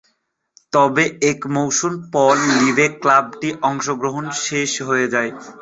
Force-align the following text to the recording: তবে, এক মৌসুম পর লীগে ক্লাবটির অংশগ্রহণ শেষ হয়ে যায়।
তবে, 0.73 1.03
এক 1.31 1.39
মৌসুম 1.55 1.93
পর 2.13 2.33
লীগে 2.55 2.87
ক্লাবটির 3.01 3.55
অংশগ্রহণ 3.69 4.25
শেষ 4.45 4.71
হয়ে 4.87 5.07
যায়। 5.13 5.31